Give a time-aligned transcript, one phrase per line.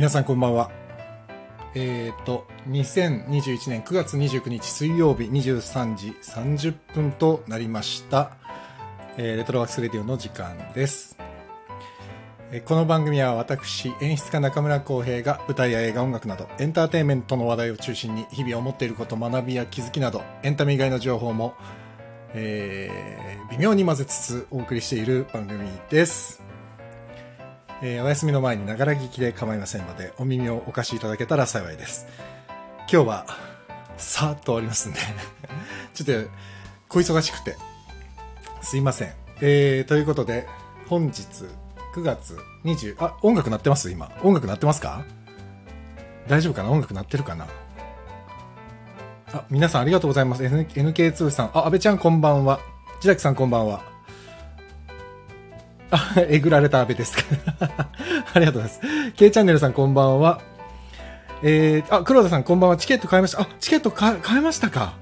[0.00, 0.70] 皆さんこんばんは。
[1.74, 8.30] えっ、と、2021年9月29日水曜日23時30分となりました。
[9.18, 11.18] えーレトロワークスレディオの時間です。
[12.50, 21.52] えーこの番組は私、演出家中村浩平が舞台や映画音楽などエンターテインメントの話題を中心に日々思っていること、学びや気づきなどエンタメ以外の情報も、
[22.32, 26.49] えー微妙に混ぜつつお送りしている番組です。
[27.82, 32.06] えーお休みの前にながら聞きで構いませんので、お耳をお貸しいただけたら幸いです。
[32.92, 33.26] 今日は、
[33.96, 34.98] さーっと終わりますんで、
[35.94, 36.30] ちょっと、
[36.88, 37.56] 小忙しくて、
[38.62, 39.12] すいません。
[39.40, 40.46] えー、ということで、
[40.88, 41.24] 本日、
[41.94, 43.90] 9月20、あ、音楽鳴ってます？
[43.90, 44.10] 今。
[44.22, 45.04] 音楽鳴ってますか？
[46.28, 46.70] 大丈夫かな？
[46.70, 47.46] 音楽鳴ってるかな？
[49.32, 50.44] あ、皆さんありがとうございます。
[50.44, 51.50] N- NK2 さん。
[51.54, 52.60] あ、安倍ちゃんこんばんは。
[53.00, 53.82] 千崎さんこんばんは。
[55.90, 57.22] あ、 えぐられた安倍ですか。
[58.34, 59.12] ありがとうございます。
[59.16, 60.40] K チャンネルさんこんばんは。
[61.42, 62.76] えー、あ、黒田さんこんばんは。
[62.76, 63.42] チケット買いました。
[63.42, 64.94] あ、チケット買買えましたか。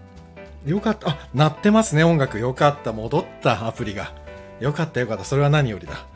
[0.66, 1.10] よかった。
[1.10, 2.38] あ、鳴ってますね、音楽。
[2.38, 2.92] よかった。
[2.92, 4.12] 戻った、アプリが。
[4.60, 5.24] よかった、よかった。
[5.24, 6.06] それは何よりだ。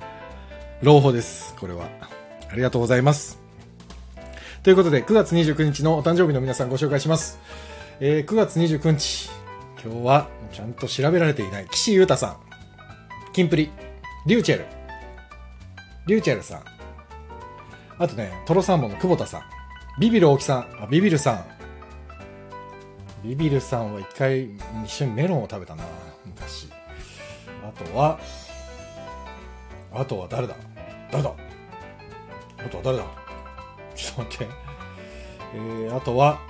[0.83, 1.55] 朗報です。
[1.59, 1.87] これは。
[2.51, 3.39] ありがとうございます。
[4.63, 7.39] ということで、9月29日のお誕生日の皆さんご紹介します。
[8.01, 9.31] えー9月29日。
[9.85, 11.67] 今日は、ちゃんと調べられていない。
[11.71, 12.37] 岸優太さん。
[13.33, 13.71] キンプリ。
[14.25, 14.67] リューチェル。
[16.07, 16.63] リューチェルさん。
[17.99, 19.43] あとね、トロサーモンの久保田さん。
[20.01, 20.61] ビビる大木さん。
[20.81, 21.45] あ、ビビるさん。
[23.25, 24.45] ビビるさんは一回
[24.85, 25.85] 一緒にメロンを食べたな、
[26.25, 26.69] 昔。
[27.65, 28.21] あとは、
[29.93, 30.55] あとは誰だ？
[31.11, 31.33] 誰だ？
[32.59, 33.05] あとは誰だ？
[33.95, 34.55] ちょっと待って。
[35.55, 36.41] えー、あとは、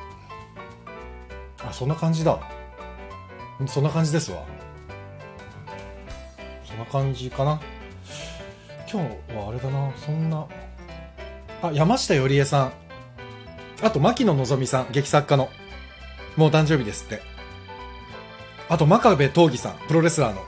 [1.64, 2.38] あ、そんな感じだ。
[3.66, 4.44] そんな感じですわ。
[6.84, 7.60] な感じかな。
[8.90, 10.46] 今日はあれだな、そんな。
[11.62, 12.72] あ、山下よりえさん。
[13.82, 15.48] あと、牧野のぞみさん、劇作家の。
[16.36, 17.22] もう誕生日ですって。
[18.68, 20.42] あと、真壁闘技さん、プロレスラーの。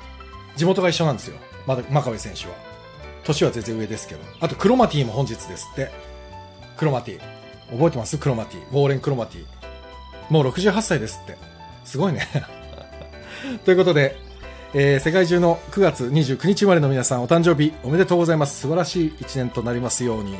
[0.57, 1.37] 地元が一緒なんですよ。
[1.67, 2.55] まだ、真壁選手は。
[3.25, 4.21] 年は全然上ですけど。
[4.41, 5.91] あと、クロマティも本日ですって。
[6.77, 7.21] クロマティ。
[7.71, 8.19] 覚えてます？
[8.19, 8.61] クロマティ。
[8.71, 9.45] ウォーレン・クロマティ。
[10.31, 11.37] もう68歳ですって。
[11.85, 12.27] すごいね。
[13.65, 14.17] ということで、
[14.77, 18.61] えー世界中の9月29日生まれの皆さんお誕生日おめでとうございます。
[18.61, 20.37] 素晴らしい1年となりますように。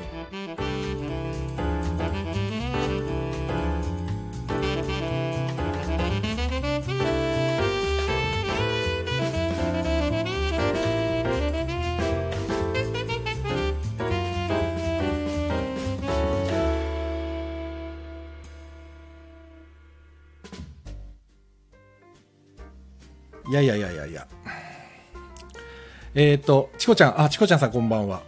[26.15, 28.23] えっ、ー、と、チコちゃん、あ、チコちゃんさんこんばんは。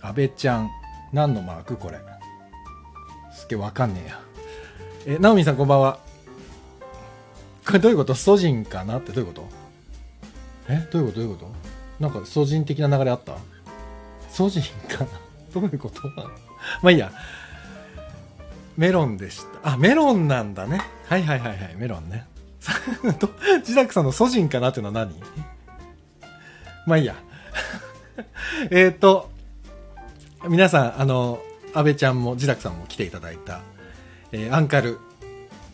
[0.00, 0.70] 安倍ちゃん、
[1.12, 1.98] 何のマークこれ？
[3.34, 4.20] すっげえわかんねえや。
[5.06, 5.98] え、ナオミさんこんばんは。
[7.66, 8.14] これどういうこと？
[8.14, 8.98] ソジンかな？
[8.98, 9.48] ってどういうこと？
[10.68, 11.20] えどういうこと？
[11.20, 11.50] どういうこと？
[11.98, 13.36] なんかソジン的な流れあった？
[14.30, 15.10] ソジンかな？
[15.52, 16.02] どういうこと？
[16.80, 17.10] まあいいや。
[18.76, 19.72] メロンでした。
[19.72, 20.80] あ、メロンなんだね。
[21.08, 22.24] はいはいはいはい、メロンね。
[23.18, 23.28] と、
[23.64, 25.20] ジダックさんのソジンかなっていうのは何？
[26.88, 27.14] まあいいや。
[28.70, 29.30] えっと、
[30.48, 31.40] 皆さん、あの、
[31.74, 33.60] 安倍ちゃんもジダックさんも来ていただいた、
[34.32, 34.98] えーアンカル、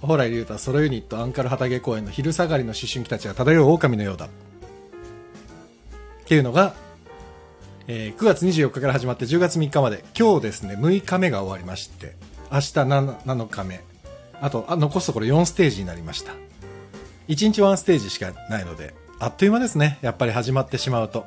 [0.02, 4.26] 蓬莱竜太ソロユニットアンカル旗毛公園の昼下がりの思春期たちが漂う狼のようだ。
[4.26, 4.28] っ
[6.26, 6.74] ていうのが、
[7.86, 12.16] えー9月24日から始まって10月3日まで、今日ですね、6日目が終わりまして、
[12.50, 13.80] 明日 7, 7日目、
[14.40, 16.32] あと、あ残すところ4ステージになりました。
[17.28, 19.98] 1日1ステージしかないので、あっという間ですね。
[20.02, 21.26] やっぱり始まってしまうと。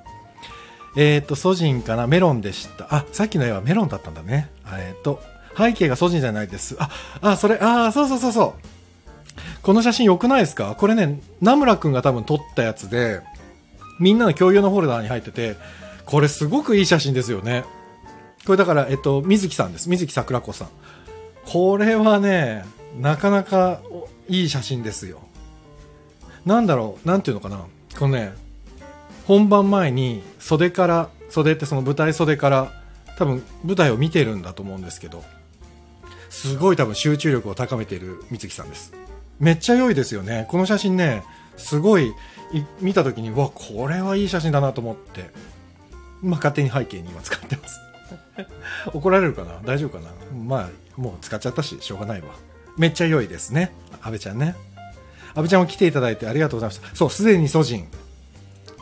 [0.96, 2.08] えっ、と、ソジンかな？
[2.08, 2.88] メロンでした。
[2.90, 4.50] あ、さっきの絵はメロンだったんだね。
[4.72, 5.22] えっ、と、
[5.58, 6.76] 背景がソジンじゃないです。
[6.80, 6.90] あ、
[7.22, 8.54] あ、それ、あ、そうそうそうそう。
[9.62, 10.76] この写真良くないですか？
[10.76, 13.22] これね、ナムラくんが多分撮ったやつで、
[14.00, 15.56] みんなの共有のフォルダーに入ってて、
[16.06, 17.64] これすごくいい写真ですよね。
[18.46, 19.90] これだから、えっと、水木さんです。
[19.90, 20.70] 水木桜子さん。
[21.46, 22.64] これはね、
[23.00, 23.82] なかなか
[24.30, 25.22] いい写真ですよ。
[26.46, 27.66] なんだろう、なんていうのかな？
[27.98, 28.34] このね、
[29.26, 32.84] 本番前に袖から、袖ってその舞台袖から、
[33.18, 35.24] 多分舞台を見てるんだと思うんですけど、
[36.30, 38.94] すごい多分集中力を高めている水木さんです。
[39.40, 40.46] めっちゃ良いですよね。
[40.50, 41.24] この写真ね、
[41.58, 42.14] すごい、
[42.80, 45.32] 見た時に、うわ、これはいい写真だなと思って、
[46.22, 47.80] まあ勝手に背景に今使ってます。
[48.94, 49.60] 怒られるかな？
[49.66, 50.12] 大丈夫かな？
[50.46, 50.70] まあ、
[51.02, 52.28] もう使っちゃったし、しょうがないわ。
[52.78, 53.72] めっちゃ良いですね。
[54.04, 54.56] 安倍ちゃんね。
[55.38, 56.96] 安倍ちゃんも来ていただいてありがとうございました。
[56.96, 57.88] そう、すでにソジン。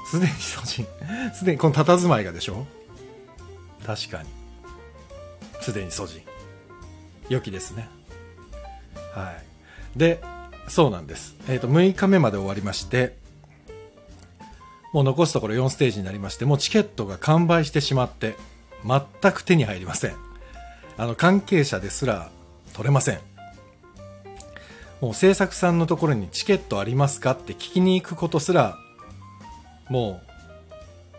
[0.07, 0.87] すでにソジン。
[1.35, 2.65] すでにこの佇まいがでしょ？
[3.85, 4.45] 確かに。
[5.65, 6.21] すでに素人
[7.27, 7.89] 良きですね
[9.13, 10.21] はいで
[10.67, 13.15] そうなんです、えー、と6日目まで終わりまして
[14.93, 18.35] もう残すところ4ステージになりましてもうチケットが完売してしまって
[18.85, 20.13] 全く手に入りません
[20.97, 22.29] あの関係者ですら
[22.73, 23.19] 取れません
[25.01, 28.77] もう制作さんのところにチケットありますかって聞きに行くことすら
[29.89, 30.21] も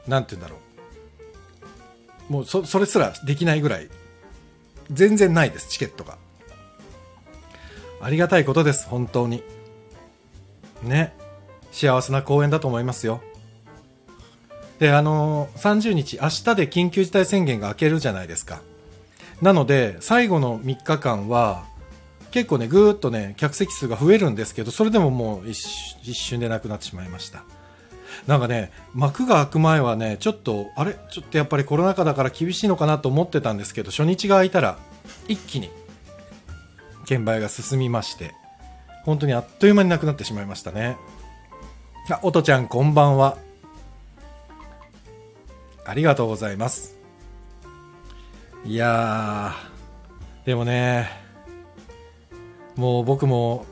[0.06, 0.58] うなんて言うんだろ
[2.30, 2.32] う。
[2.32, 3.88] もうそそれすらできないぐらい。
[4.90, 6.16] 全然ないですチケットが。
[8.00, 9.42] ありがたいことです本当に。
[10.82, 11.14] ね。
[11.72, 13.20] 幸せな公演だと思いますよ。
[14.78, 18.60] であのー30日明日で緊急事態宣言が明けるじゃないですか。
[19.42, 21.64] なので最後の3日間は
[22.30, 27.44] 結構ねぐーっとね客席数が増えるんですけどそれでももう一瞬でなくなってしまいました。
[28.26, 30.96] なんかね幕が開く前はねちょっとあれ？
[31.10, 34.78] ちょっとやっぱりコロナ禍だから厳しいのかなと思ってたんですけど初日が開いたら
[35.28, 35.70] 一気に
[37.06, 38.34] 券売が進みまして
[39.04, 40.96] 本当にあっという間になくなってしまいましたね。
[42.10, 43.38] あおとちゃんこんばんは。
[45.84, 46.96] ありがとうございます。
[48.64, 51.25] いやーでもね
[52.76, 53.66] もう僕も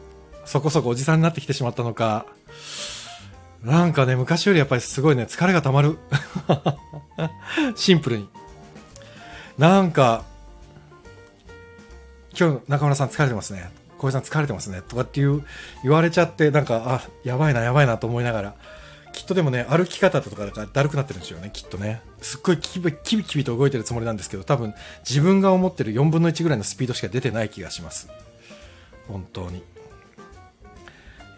[0.44, 2.26] そこそこおじさんになってきてしまったのか
[3.62, 5.98] なんかね昔よりやっぱりすごいね疲れがたまる。
[7.76, 8.28] シンプルに。
[9.56, 10.24] なんか
[12.38, 13.70] 今日中村さん疲れてますね。
[13.96, 14.82] 小林さん疲れてますね。
[14.86, 15.42] とかっていう
[15.82, 18.54] 言われちゃってなんかあやばいなやばいなと思いながら。
[19.14, 22.02] きっとでもね歩き方とかがだるくなってるんですよねきっとね。
[22.20, 24.74] すっごいキビキビキビと動いてるつもりなんですけど多分
[25.08, 28.08] 自分が思ってる4分の1ぐらいのスピードしか出てない気がします。
[29.08, 29.62] 本当に。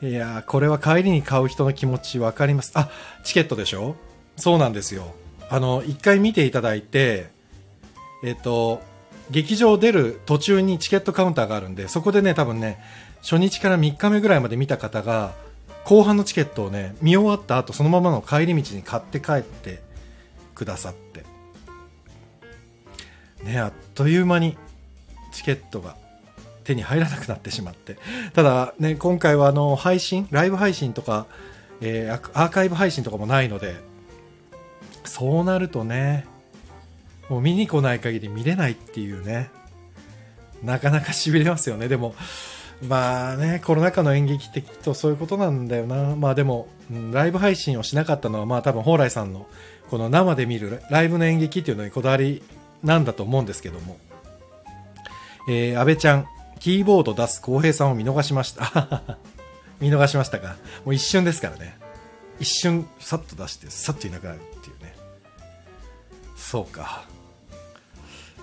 [0.03, 2.73] いやこれは帰りに買う人の気持ち分かります。
[2.75, 2.91] あ
[3.25, 3.97] チケットでしょ？
[4.37, 5.15] そうなんですよ。
[5.49, 7.31] あの一回見ていただいて
[8.23, 8.83] えっ、と
[9.31, 12.79] 劇場出る途中にチケットカウンターがあるんでそこでね多分ね
[13.23, 15.35] 初日から3日目ぐらいまで見た方が
[15.85, 19.83] 後半のチケットをね見終わった後そのままの帰り道に買って帰って
[20.55, 21.25] くださって。
[23.45, 24.57] ねあっという間に
[25.33, 25.97] チケットが
[26.67, 27.97] 手に入らなくなってしまって。
[28.35, 31.27] ただね今回はあの配信ライブ配信とか、
[31.81, 33.77] えーアーカイブ配信とかもないので
[35.05, 36.27] そうなるとね
[37.29, 39.51] もう見に来ない限り見れないっていうね
[40.63, 41.89] なかなかしびれますよね。
[41.89, 42.15] でも
[42.87, 46.17] まあねコロナ禍の演劇ってきっとそういうことなんだよな。
[46.17, 49.47] まあでも、うんライブ配信をしなかったのはまあ多分蓬莱さんの
[49.91, 52.43] この生で見るライブの演劇っていうのにこだわり
[52.83, 53.99] なんだと思うんですけども。
[55.49, 56.27] えー、安倍ちゃん
[56.67, 59.19] キーボード出す浩平さんを見逃しました。
[59.79, 60.57] 見逃しましたか？
[60.85, 61.79] もう一瞬ですからね。
[62.41, 64.97] 一瞬さっと出してさっといなくなるっていうね。
[66.37, 67.05] そうか。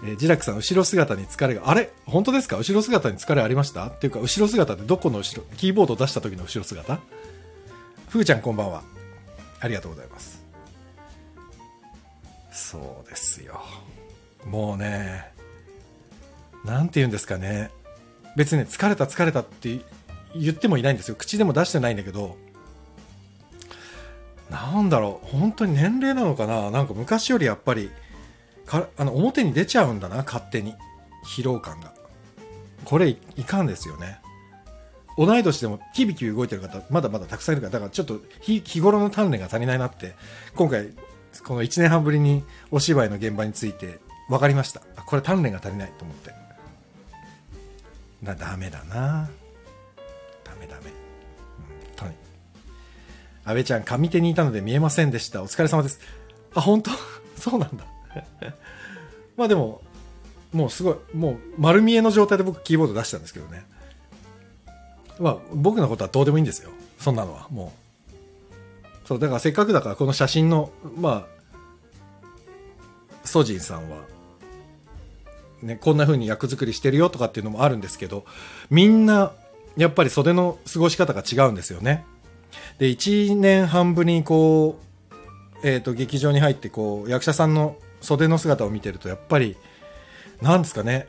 [0.05, 1.91] えージラクさん、後ろ姿に疲れが、あれ？
[2.05, 2.55] 本当ですか？
[2.55, 3.87] 後ろ姿に疲れありました？
[3.87, 6.99] っていうか、後ろ姿ってどこの後ろ、キーボード出した時の後ろ姿？
[8.07, 8.83] ふーちゃんこんばんは。
[9.59, 10.41] ありがとうございます。
[12.53, 13.61] そうですよ。
[14.45, 15.29] もうね、
[16.63, 17.69] なんて言うんですかね。
[18.35, 19.81] 別に疲れた疲れたって
[20.35, 21.15] 言ってもいないんですよ。
[21.15, 22.37] 口でも出してないんだけど、
[24.49, 26.71] なんだろう、本当に年齢なのかな。
[26.71, 27.91] なんか昔よりやっぱり、
[28.65, 30.75] かあの表に出ちゃうんだな勝手に。
[31.23, 31.93] 疲労感が。
[32.83, 34.19] これいかんですよね。
[35.17, 40.15] 同い年でもキビキビ動いてる方まだまだたくさんいるからだからちょっと日日頃の鍛錬が足りないなって
[40.55, 40.89] 今回
[41.43, 44.81] この1年半ぶりにお芝居の現場について分かりました。
[45.05, 46.42] これ鍛錬が足りないと思って。
[48.23, 49.29] なダメだな
[50.43, 50.93] ダメダメ本
[51.95, 52.11] 当に
[53.45, 55.99] 安倍ちゃん上手にいたので見えませんでしたお疲れ様です
[56.55, 56.91] あ本当？
[57.37, 57.85] そうなんだ
[59.35, 59.81] まあでも、
[60.51, 63.65] もうすごい、もう丸見えの状態で僕キーボード出したんですけどね。
[65.19, 66.69] まあ僕のことはどうでもいいんですよ。
[66.99, 67.47] そんなのは。
[67.49, 67.73] も
[69.03, 69.07] う。
[69.07, 71.27] そう、だからせっかくだからこの写真の、ま
[73.23, 73.97] あ、ソジンさんは、
[75.63, 78.25] ね、こんな風に役作りしてるよとかっていうのもあるんですけど、
[78.69, 79.31] みんな、
[79.75, 82.05] やっぱり袖の過ごし方が違うんですよね。
[82.77, 84.79] で、1年半ぶりにこ
[85.63, 89.55] う、えっ、と、劇場に入ってこう、役者さんの袖の姿を見てるとやっぱり
[90.41, 91.07] なんですかね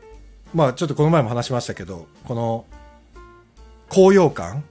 [0.54, 2.64] まあちょっとこの前も話しましたけどこの
[3.88, 4.64] 高揚感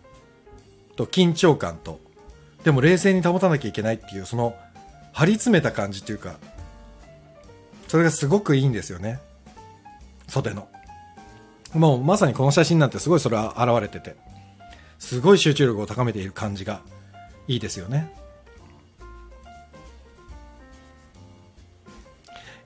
[0.96, 2.00] と緊張感と
[2.64, 4.56] でも冷静に保たなきゃいけないっていうその
[5.12, 6.36] 張り詰めた感じっていうか
[7.88, 9.20] それがすごくいいんですよね
[10.34, 10.68] 袖の
[11.74, 14.16] もうまさにこの写真なんてすごいそれは現れてて
[15.00, 16.82] すごい集中力を高めている感じが
[17.48, 18.12] いいですよね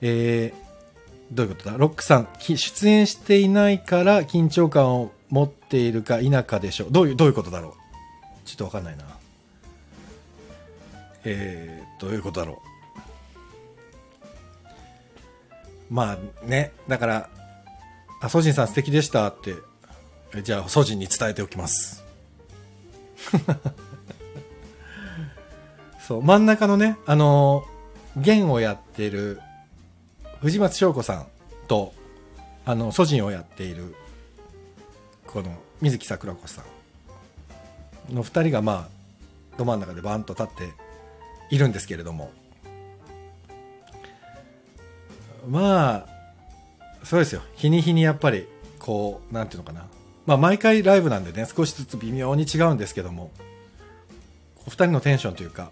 [0.00, 1.76] えー、どういうことだ？
[1.76, 6.92] ロックさん、出演していないから緊張感を持っているか否かでしょう。
[6.92, 7.72] どういう、どういうことだろう？
[8.44, 9.04] ちょっとわかんないな。
[11.24, 12.62] えー、どういうことだろ
[15.90, 15.94] う？
[15.94, 17.28] まあね、だから、
[18.20, 19.54] あ、ソジンさん素敵でしたって、
[20.34, 22.04] えじゃあ、ソジンに伝えておきます。
[26.06, 29.40] そう、真ん中のね、あのー、弦をやってる
[30.40, 31.26] 藤松翔子さん
[31.68, 31.92] と、
[32.64, 33.94] あの、ソジンをやっている、
[35.26, 36.62] この、水木桜子さ
[38.10, 40.72] んの二人が、まあ、ど真ん中でバンと立って
[41.50, 42.32] いるんですけれども、
[45.48, 46.17] まあ、
[47.04, 47.42] そうですよ。
[47.54, 48.46] 日に日にやっぱり、
[48.78, 49.86] こう、なんていうのかな。
[50.26, 53.30] まあ、毎回ライブなんでね、少しずつ微妙に違うんですけども、
[54.66, 55.70] お二人のテンションというか、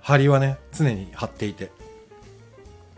[0.00, 1.70] 張りはね、常に張っていて。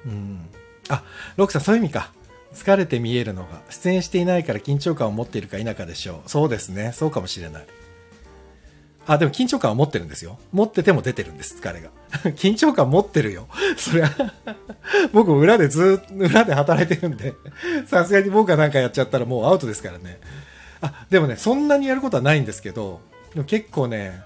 [0.07, 0.47] うん。
[0.89, 1.03] あ、
[1.37, 2.13] ロックさん、そういう意味か。
[2.53, 6.29] 疲れて見えるのが、出演していないから緊張感を持っているか否かでしょう。
[6.31, 6.93] そうですね。
[6.93, 7.67] そうかもしれない。
[9.07, 10.39] あ、でも緊張感は持ってるんですよ。
[10.53, 11.91] 持ってても出てるんです、疲れが。
[12.33, 13.49] 緊張感持ってるよ。
[13.77, 14.11] そりゃ、
[15.13, 17.35] 僕裏でずっと、裏で働いてるんで、
[17.87, 20.21] さすがに僕がなんかやっちゃったらもうアウトですからね。
[20.81, 23.01] あ、でもね、そんなにやることはないんですけど、
[23.47, 24.23] 結構ね、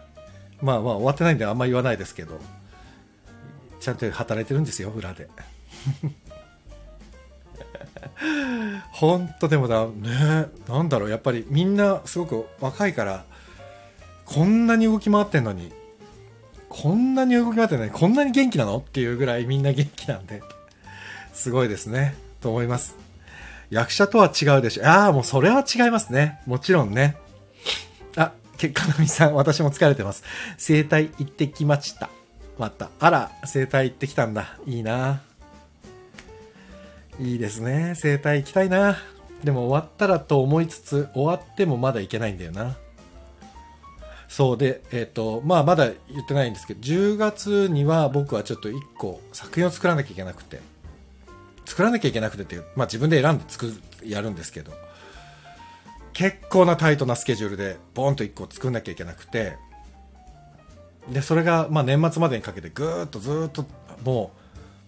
[0.61, 2.39] まあまあ終わってないんであんま言わないですけど、
[3.81, 5.29] ちゃんと働いてるんですよ、裏で。
[8.93, 13.25] 本当でもだねなんだろうやっぱりみんなすごく若いから
[14.25, 15.73] こんなに動き回ってんのに
[16.69, 18.79] こんなに動き回ってんのにこんなに元気なの？
[18.79, 20.43] っていうぐらいみんな元気なんで
[21.33, 22.17] すごいですね。
[22.41, 22.97] と思います。
[23.71, 24.87] 役者とは違うでしょ。
[24.87, 26.41] ああもうそれは違いますね。
[26.47, 27.17] もちろんね。
[28.17, 30.25] あ結果のみさん私も疲れてます。
[30.59, 32.11] 整体行ってきました。
[32.59, 32.91] また。
[33.01, 34.59] あら整体行ってきたんだ。
[34.67, 35.23] いいな。
[37.21, 37.95] いいですね。
[37.97, 38.97] 整体行きたいな。
[39.43, 42.77] でも終わったらと思いつつ終わってもまだ行けないんだよな。
[44.35, 50.61] そうでえっ、とまあまだ言ってないんですけど10月には僕はちょっと1個作品を作らなきゃいけなくて
[51.65, 53.67] 作らなきゃいけなくてっていうまあ自分で選んで作
[54.03, 54.73] るやるんですけど
[56.15, 59.57] 結構なタイトなスケジュールでボンと1個作んなきゃいけなくて
[61.09, 63.65] でそれがまあ年末までにかけてぐーっとずーっと
[64.03, 64.33] も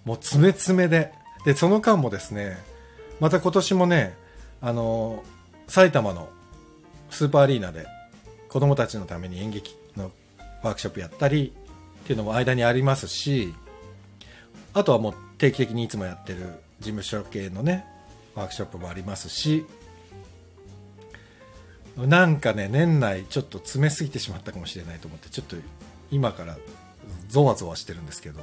[0.04, 1.12] うもう詰め詰めで
[1.44, 2.58] でその間もですね
[3.20, 4.16] また今年もね
[4.60, 5.22] あの
[5.68, 6.30] 埼玉の
[7.10, 7.86] スーパーアリーナで
[8.56, 10.10] 子供たちのために演劇の
[10.62, 11.52] ワークショップやったり
[12.04, 13.52] っていうのも間にありますし
[14.72, 16.38] あとはもう定期的にいつもやってる
[16.78, 17.84] 事務所系のね
[18.34, 19.66] ワークショップもありますし
[21.98, 25.56] なんかね年内ちょっと詰めすぎてしまったかもしれないと思ってちょっと
[26.10, 26.56] 今から
[27.28, 28.40] ゾワゾワしてるんですけど。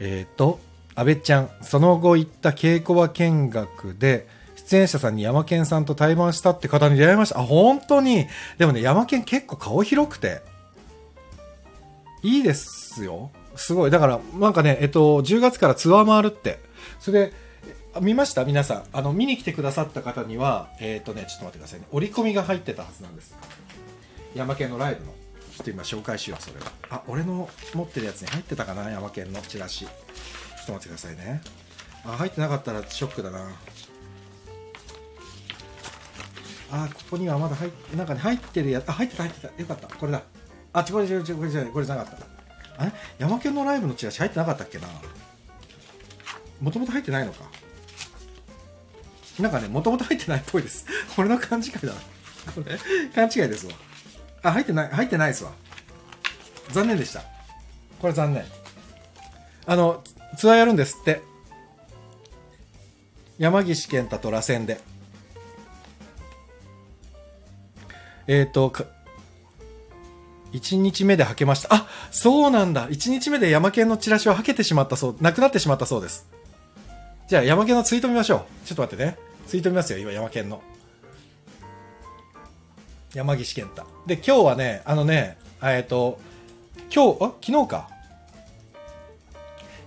[0.00, 0.58] えっ、と
[0.96, 4.26] 阿部ちゃんその後行った稽古場見学で
[4.68, 7.38] 出演者さんに山健さんと対バンしたって方に出会いました。
[7.38, 8.26] あ本当に。
[8.58, 10.42] でもね山健結構顔広くて。
[12.22, 13.30] いいですよ。
[13.54, 13.90] すごい。
[13.92, 16.58] だからなんかねえっと10月からツアー回るって。
[16.98, 17.32] それで
[18.00, 18.44] 見ました？
[18.44, 18.82] 皆さん。
[18.92, 21.86] あの見に来てくださった方にはえっ、とねちょっと待ってくださいね。
[21.92, 23.36] 折り込みが入ってたはずなんです。
[24.34, 25.12] 山県のライブの。
[25.56, 26.66] ちょっと今紹介しようそれは。
[26.90, 28.90] あ俺の持ってるやつに入ってたかな？
[28.90, 29.84] 山県のチラシ。
[29.84, 31.40] ちょっと待ってくださいね。
[32.04, 33.46] あ入ってなかったらショックだな。
[36.70, 39.60] あここにはまだ入ってなんかね入ってるやつあ入ってた入ってた。
[39.60, 39.86] よかった。
[39.96, 40.22] これだ。
[40.72, 42.82] あ違う違う違うこれじゃないこれじゃなかった。
[42.82, 42.92] あれ？
[43.18, 44.88] 山県のライブのチラシ入ってなかったっけな？
[46.60, 47.44] もともと入ってないのか。
[49.38, 50.86] なんかねもともと入ってないっぽいです。
[51.16, 51.94] 俺の勘違いだな。
[52.54, 52.78] これ
[53.14, 53.72] 勘違いですわ。
[54.42, 55.52] あ入ってない入ってないですわ。
[56.72, 57.22] 残念でした。
[58.00, 58.44] これ残念。
[59.66, 60.02] あの
[60.36, 61.22] ツアーやるんですって。
[63.38, 64.80] 山岸健太と螺旋で。
[68.28, 68.84] えっ、ー、とか
[70.52, 71.74] 1日目ではけました。
[71.74, 72.88] あそうなんだ。
[72.88, 76.26] 1日目で山県のチラシははけてしまったそうなくなってしまったそうです。
[77.28, 78.66] じゃあ山県のツイート見ましょう。
[78.66, 79.18] ちょっと待ってね。
[79.46, 80.62] ツイート見ますよ今山県の。
[83.14, 83.84] 山岸健太。
[84.06, 86.18] で今日はねあのねえっ、ー、と
[86.94, 87.88] 今日あ昨日か。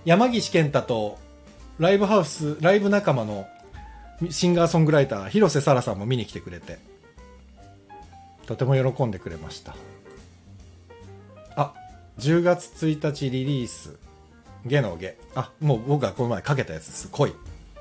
[0.04, 1.18] 山岸健太と
[1.78, 3.46] ライブハウスライブ仲間の
[4.30, 6.89] シンガーソングライター広瀬沙羅さんも見に来てくれて。
[8.46, 9.76] とても喜んでくれました。
[11.56, 11.74] あ
[12.18, 13.96] 10月1日リリース
[14.66, 17.34] 「ゲのゲ」あもう僕がこの前かけたやつです恋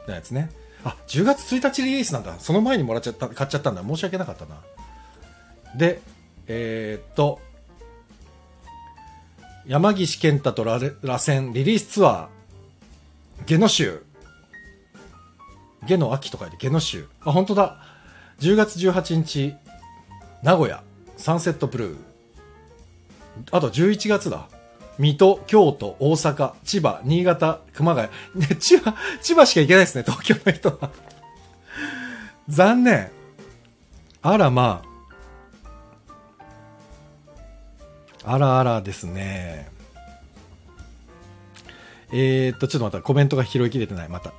[0.07, 0.51] のやつね。
[0.83, 2.35] あ10月1日リリースなんだ。
[2.39, 3.83] その前にもらっちゃった買っちゃったんだ。
[3.83, 4.61] 申し訳なかったな。
[5.75, 6.01] で
[6.47, 7.39] えー、っと
[9.67, 12.27] 山岸健太と螺旋リリースツアー。
[13.45, 14.03] ゲノ集
[15.87, 17.07] 下の秋と書いて下の州。
[17.21, 17.81] あ、本当だ。
[18.39, 19.55] 10月18日、
[20.41, 20.83] 名古屋、
[21.17, 21.97] サンセットブルー。
[23.51, 24.47] あと11月だ。
[24.97, 28.09] 水戸、京都、大阪、千葉、新潟、熊谷。
[28.35, 30.91] ね、千葉、千葉しか行けないですね、東京の人は。
[32.49, 33.09] 残念。
[34.21, 34.81] あら、ま
[38.25, 38.33] あ。
[38.33, 39.69] あらあらですね。
[42.11, 44.33] えー、っと、ちょっとまたコメントが拾いきれてない、また。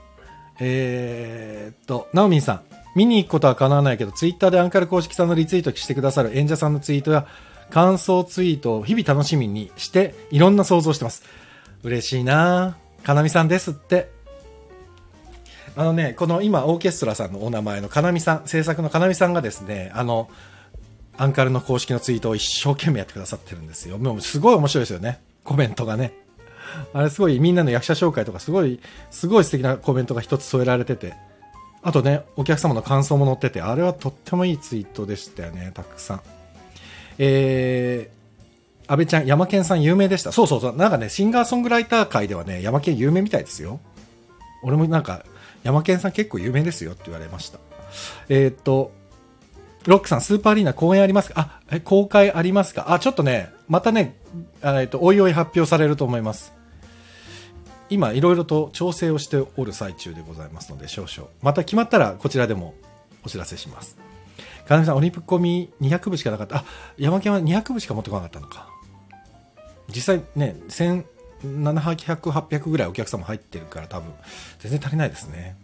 [0.60, 2.62] えー、っと、ナオミンさん。
[2.94, 7.26] 見に行くことは叶わないけど、ツイッターでアンカル公式さんのリツイートしてくださる演者さんのツイートや
[7.70, 11.22] 感想ツイートを日々楽しみにして、いろんな想像してます。
[11.82, 14.10] 嬉しいなかなみさんですって。
[15.76, 20.28] あのね、この今、オーケストラさんのお名前のかなみさん、制作のかなみさんがですね、あの、
[21.16, 23.98] アンカルの公式のツイートを一生懸命やってくださってるんですよ。
[23.98, 25.20] もうすごい面白いですよね。
[25.44, 26.12] コメントがね。
[26.92, 31.14] あれすごいみんなの役者紹介とかすごい、すごい素敵なコメントが一つ添えられてて。
[31.82, 36.20] あとね、お客様の感想も載ってて、あれはとってもいいツイートでしたよね、たくさん。
[37.16, 40.30] えー、安倍ちゃん、山健さん有名でした。
[40.30, 40.76] そうそうそう。
[40.76, 43.80] なんかね、シンガーソングライター界ではね、山健有名みたいですよ。
[44.62, 45.24] 俺もなんか、
[45.62, 47.58] 山健さん結構有名ですよって言われました。
[48.28, 48.92] えー、っと、
[49.86, 51.60] ロックさん、スーパーアリーナ公演ありますか？
[51.70, 52.92] あ、公開ありますか？
[52.92, 54.18] あ、ちょっとね、またね、
[54.62, 56.52] えっと、おいおい発表されると思います。
[57.90, 61.28] 今、いろいろと調整をしておる最中でございますので、少々。
[61.42, 62.74] また決まったら、こちらでも
[63.24, 63.96] お知らせします。
[64.66, 66.58] かなみさん、オリンピック込み200部しかなかった。
[66.58, 66.64] あ、
[66.96, 68.68] 山県は200部しか持ってこなかったのか。
[69.88, 71.04] 実際ね、1700、
[72.30, 74.12] 800ぐらいお客様入ってるから多分、
[74.60, 75.56] 全然足りないですね。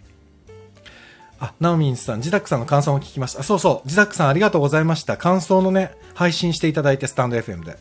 [1.39, 3.45] あ、ナオミンさん、ジダックさんの感想を聞きました。
[3.45, 5.17] そうそう、ジダックさんありがとうございました。
[5.17, 7.79] 感想のね、配信していただいて、スタンド FM で。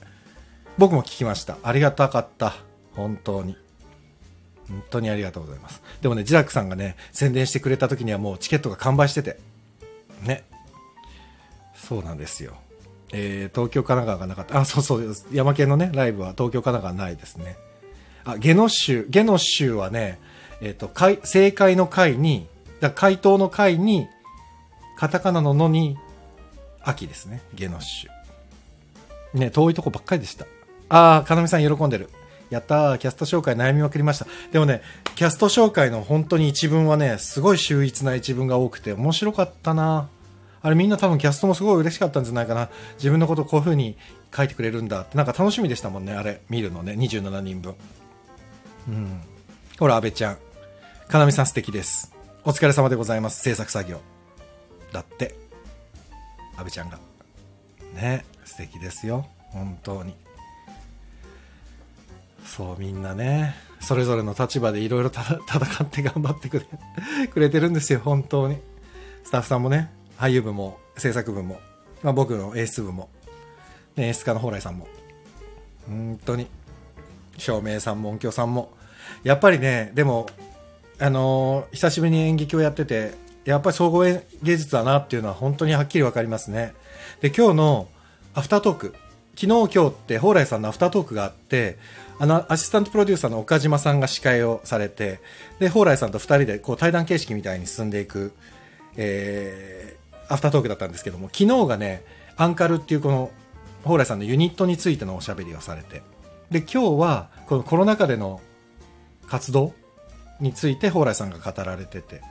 [0.77, 1.57] 僕も聞きました。
[1.63, 2.53] ありがたかった。
[2.95, 3.57] 本当に。
[4.69, 5.81] 本当にありがとうございます。
[6.01, 9.39] でもね、ジダックさんがね、宣伝してくれた時にはもうチケットが完売してて。
[10.23, 10.43] ね。
[11.75, 12.53] そうなんですよ。
[13.11, 14.59] えー、東京、神奈川がなかった。
[14.59, 15.15] あ、そうそう。
[15.31, 17.57] 山県のね、ライブは東京、神奈川ないですね。
[18.23, 20.19] あ、ゲノ州、ゲノ州はね、
[20.61, 20.91] えっ、ー、と、
[21.25, 22.47] 正解の回に、
[22.79, 24.07] だ回答の回に、
[24.97, 25.97] カタカナののに、
[26.81, 27.41] 秋ですね。
[27.53, 28.07] ゲノ州。
[29.33, 30.45] ね、遠いとこばっかりでした。
[30.89, 32.09] ああ、かなみさん喜んでる。
[32.49, 34.27] やったー、キャスト紹介悩みまくりました。
[34.51, 34.81] でもね、
[35.15, 40.09] キャスト紹介の本当に一文はね、すごい秀逸な一文が多くて面白かったな
[40.61, 42.69] あれみんな多分キャストもすごい嬉しかったんじゃないかな。
[42.95, 43.95] 自分のことこういう風に
[44.35, 47.75] 書いてくれるんだって、なんか楽しみでしたもんね、あれ、見るのね、27人分。
[48.87, 49.21] うん。
[49.77, 50.37] ほら、安倍ちゃん。
[51.07, 52.13] かなみさん素敵です。
[52.43, 54.01] お疲れ様でございます、制作作業。
[54.91, 55.35] だって。
[56.57, 56.97] 安倍ちゃんが。
[57.93, 59.27] ね、素敵ですよ。
[59.51, 60.15] 本当に。
[62.45, 66.65] そうみんなねそれぞれの立場でいろいろ戦って頑張ってくれ
[67.27, 68.57] くれてるんですよ本当に。
[69.23, 71.59] スタッフさんもね俳優部も制作部も、
[72.03, 73.09] まあ、僕の演出部も、
[73.95, 74.87] ね、演出家の蓬莱さんも。
[75.87, 76.47] 本当に。
[77.37, 78.71] 照明さんも音響さんも。
[79.23, 80.27] やっぱりねでも
[80.99, 84.23] あのー、久しぶりに演劇をやっててやっぱり総合芸
[84.57, 86.73] 術だなっていうのは本当にはっきり分かりますね。
[87.21, 87.87] で今日の
[88.33, 88.95] アフタートーク
[89.35, 91.77] 昨日今日って蓬莱さんのアフタートークがあって
[92.17, 95.19] あのアシスタントプロデューサーの岡島さんが司会をされて
[95.59, 98.33] で蓬莱さんと2人でこう対談形式みたいに進んでいく、
[98.95, 102.05] えー、アフタートークだったんですけども昨日がね
[102.37, 103.31] アンカルっていうこの
[103.83, 106.01] 蓬莱さんのユニットについてのおしゃべりをされて
[106.51, 108.39] で今日はこのコロナ禍での
[109.27, 109.73] 活動
[110.39, 112.21] について蓬莱さんが語られてて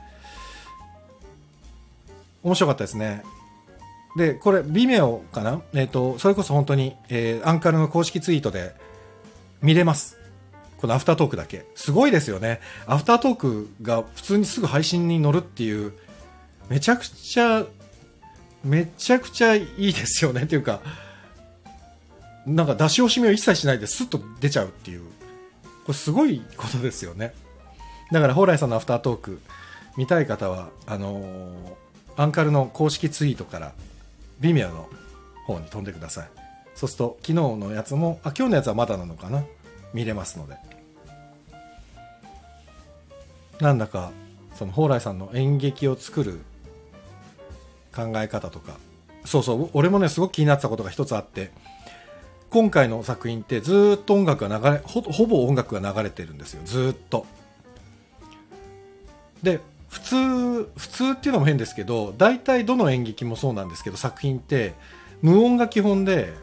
[2.45, 3.23] 面白かったですね。
[4.15, 5.61] で、これ、微妙かな？
[5.73, 8.75] えっ、ー、と、それこそ本当に、えー、アンカルの公式ツイートで
[9.65, 10.17] 見れます。
[10.77, 11.65] このアフタートークだけ。
[11.75, 12.61] すごいですよね。
[12.85, 15.93] アフタートークが普通にすぐ配信に乗るっていう、
[16.69, 17.65] めちゃくちゃ、
[18.63, 20.43] めちゃくちゃいいですよね。
[20.43, 20.81] っていうか、
[22.45, 25.01] なんか出し惜しみを一切しないでスッと出ちゃうっていう。
[25.01, 25.07] こ
[25.89, 27.33] れすごいことですよね。
[28.11, 29.41] だから、蓬莱さんのアフタートーク
[29.97, 31.55] 見たい方は、あのー、
[32.17, 33.73] アンカルの公式ツイートから
[34.39, 34.87] ビミアの
[35.45, 36.27] 方に飛んでください
[36.75, 39.43] そうすると昨日のやつもあ今日のやつはまだなのかな
[39.95, 40.57] 見れますので。
[43.59, 44.11] なんだか
[44.53, 46.41] その蓬莱さんの演劇を作る
[47.95, 48.77] 考え方とか。
[49.23, 51.51] そうそう俺もねすごく気になってたことが一つあって。
[52.51, 56.61] 今回の作品ってずっと音楽が流れほほぼ音楽が流れてるんですよ。
[56.63, 57.25] ずっと。
[59.43, 60.15] で普通
[60.77, 64.73] 普通っていうのも変ですけど大体どの演劇もそうなんですけど作品って
[65.21, 66.33] 無音が基本で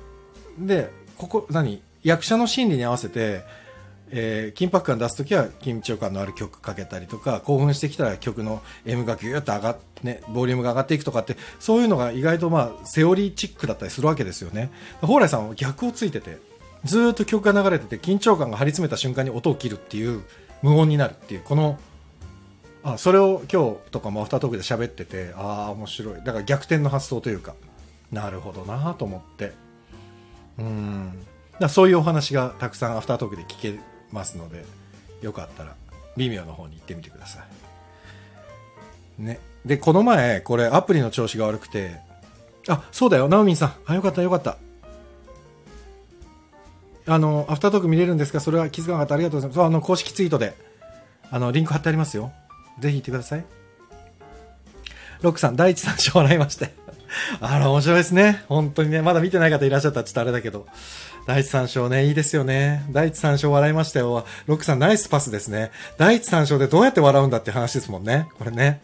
[0.59, 1.83] でここ何？
[2.03, 3.43] 役者の心理に合わせて
[4.11, 14.71] えー緊迫感出すときは緊張感のある曲かけたりとか興奮してきたら曲の M がギューッと上がっねボリュームが上がっていくとかってそういうのが意外とまあセオリーチックだったりするわけですよね。
[15.01, 16.39] 蓬莱さんは逆をついてて
[16.85, 20.23] ずっと曲が流れてて緊張感が張り詰めた瞬間に音を切るっていう
[20.63, 21.79] 無音になるっていうこの
[22.85, 26.15] あそれを今日とかもアフタートークで喋っててああ面白い。
[26.17, 27.55] だから逆転の発想というか。
[28.11, 29.53] なるほどなと思って。
[30.59, 31.13] うん。
[31.59, 33.79] だそういうお話がたくさんアフタートークで聞け
[34.11, 34.65] ますので
[35.21, 35.75] よかったら
[36.17, 37.45] 微妙の方に行ってみてくださ
[39.19, 39.23] い。
[39.23, 39.41] ね。
[39.65, 42.01] でこの前これアプリの調子が悪くて
[42.69, 43.29] あそうだよ。
[43.29, 43.75] ナオミンさん。
[43.87, 44.57] あよかったよかった。
[47.07, 48.41] あのアフタートーク見れるんですか？
[48.41, 49.15] それは気づかなかった。
[49.15, 49.57] ありがとうございます。
[49.57, 50.55] そうあの公式ツイートで
[51.31, 52.33] あのリンク貼ってありますよ。
[52.79, 53.45] ぜひ行ってください。
[55.21, 56.75] ロックさん第一三章笑いまして
[57.41, 58.45] あら面白いですね。
[58.49, 59.03] 本当にね。
[59.03, 60.67] まだ見てない方いらっしゃったらちょっとあれだけど。
[61.27, 68.81] 第一三章ねいいですよね第一三章笑いましたよロックさんナイスパスですね第一三章でどうやって笑うんだって話ですもんねこれね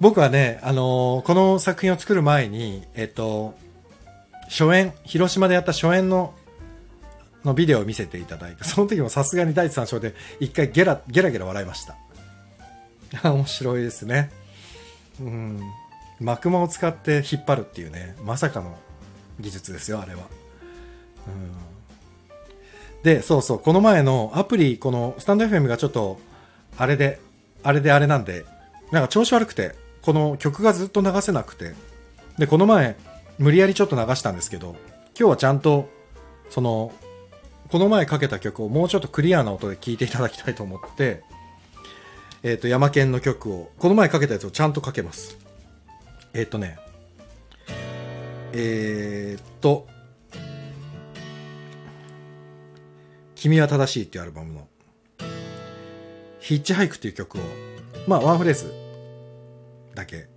[0.00, 3.54] 僕はね、あのーこの作品を作る前に、えっと、
[4.48, 6.34] 初演、広島でやった初演の
[7.44, 11.96] のビデオを見せていただいて、その時もさすがに第一三章で一回ゲラゲラゲラ笑いました。
[13.30, 14.30] 面白いですね。
[15.20, 15.60] うん。
[16.20, 18.76] 幕間を使って引っ張るっていうね、まさかの
[19.40, 20.22] 技術ですよ、あれは。
[23.04, 26.18] で、そうそう、この前のアプリ、このスタンド FM がちょっと、
[26.78, 27.20] あれで、
[27.62, 28.46] あれであれなんで、
[28.90, 31.74] なんか調子悪くて、この曲がずっと流せなくて、
[32.38, 32.96] で、この前、
[33.38, 34.76] 無理やりちょっと流したんですけど、
[35.18, 35.88] 今日はちゃんと、
[36.48, 36.92] その、
[37.68, 41.22] この前かけた曲をもうちょっとクリアな音で聴いていただきたいと思って、
[42.42, 45.36] えっ、と、山県の曲を、この前かけたやつをちゃんとかけます。
[46.32, 46.78] えっ、とね、
[48.52, 49.86] えっ、と、
[53.44, 54.66] 君は正しいっていうアルバムの、
[56.40, 57.42] ヒッチハイクっていう曲を、
[58.06, 58.72] まあ、ワンフレーズ
[59.94, 60.28] だけ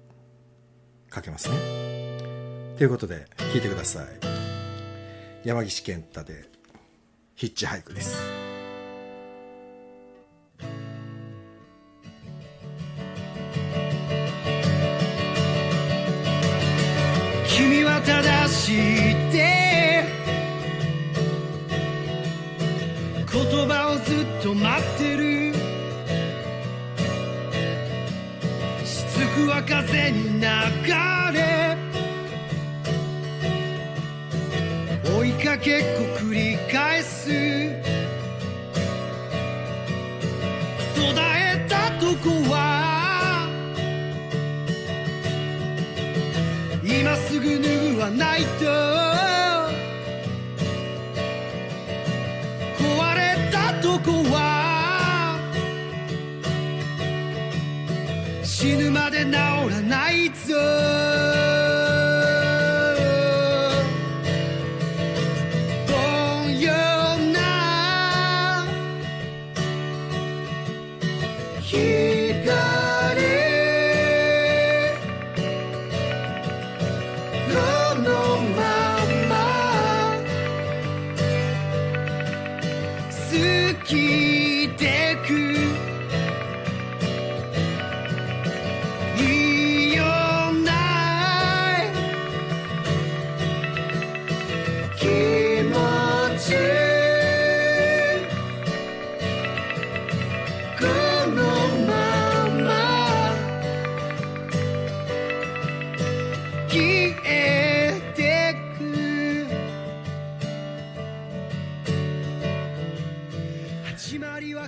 [1.10, 1.56] かけますね。
[2.78, 4.08] ということで、聴いてください。
[5.48, 6.50] 山岸健太で、
[7.36, 8.22] ヒッチハイクです。
[17.58, 19.07] 君は正しい
[24.42, 25.54] 止まってる。
[28.86, 30.46] しつくは風に流
[31.34, 31.76] れ。
[35.20, 37.30] 追いかけっこ繰り返す。
[40.96, 42.37] 途絶えたとこ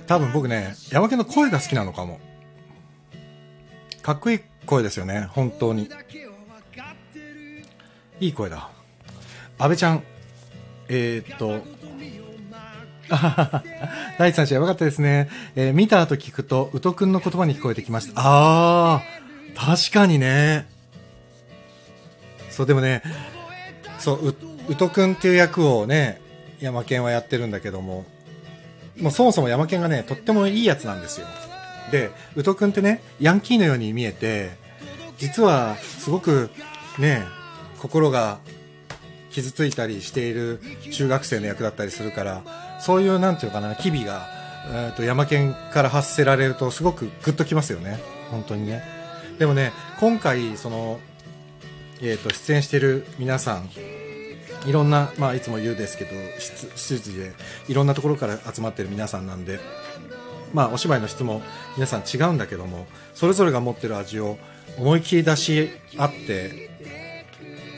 [0.06, 2.20] 多分僕ね、山県の声が好きなのかも。
[4.02, 5.88] かっこいい声ですよね、本当に。
[8.20, 8.70] いい声だ。
[9.58, 10.02] 安倍ちゃん、
[10.88, 11.62] えー、っと、
[14.18, 15.28] 第一三者やばかったですね。
[15.56, 18.12] えー見た後聞くと、宇都くんの言葉に聞こえてきました。
[18.16, 20.66] あー、確かにね。
[22.50, 23.02] そう、でもね、
[23.98, 24.34] そう、う
[24.68, 26.20] 宇都くんっていう役をね、
[26.60, 28.04] 山県はやってるんだけども、
[28.98, 31.26] もうそもそも山県がね、とってもいいやつなんですよ。
[31.90, 34.50] で、宇都くんってね、ヤンキーのように見えて、
[35.18, 36.50] 実はすごく
[36.98, 37.24] ね、
[37.78, 38.38] 心が
[39.30, 40.60] 傷ついたりしている
[40.92, 42.42] 中学生の役だったりするから、
[42.80, 44.28] そういうなんていうかな、機微が、
[44.72, 47.98] えー、と山県から発せられるとすごくグッときますよね。
[48.30, 48.82] 本当にね。
[49.38, 51.00] でもね、今回、その、
[52.02, 53.68] えっ、と、出演してる皆さん
[54.66, 57.32] いろんな、まあ、いつも言うですけど出出自で
[57.68, 59.58] いろんなところから集まってる皆さんなんで、
[60.52, 61.42] まあ、お芝居の質も
[61.76, 64.38] 皆さん違うんだけどもそれぞれが持ってる味を
[64.78, 66.70] 思い切り出し合って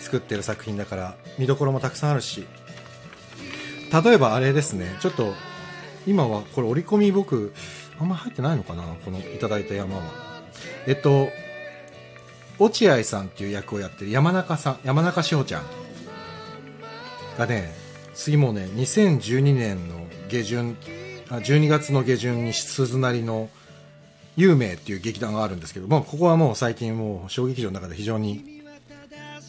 [0.01, 2.47] 作ってる作品だから見どころもたくさんあるし
[4.05, 5.35] 例えばあれですねちょっと
[6.07, 7.53] 今はこれ折り込み僕
[8.01, 10.03] あんま入ってないのかなこのいただいた山は。
[10.87, 11.29] えっと
[12.59, 15.82] 落合さんっていう役をやってる山中さん山中志保ちゃん。
[17.39, 17.73] がね
[18.15, 20.77] 次もね2012年の下旬
[21.29, 23.49] あ12月の下旬に鈴なりの
[24.37, 28.63] 有名っていう劇団があるんですけど、まあ、ここはもう最近もう小劇場の中で非常に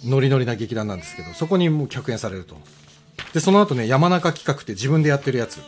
[0.05, 2.57] ノリノリな劇団なんですけどそこにもう客演されると。
[3.33, 5.59] でその後ね山中企画って自分でやってるやつ。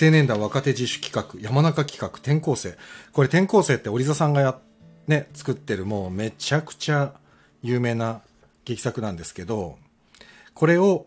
[0.00, 2.76] 青年団若手自主企画山中企画転校生。
[3.12, 4.58] これ転校生って織座さんがや、
[5.06, 7.12] ね、作ってるもうめちゃくちゃ
[7.62, 8.22] 有名な
[8.64, 9.78] 劇作なんですけど
[10.54, 11.06] これを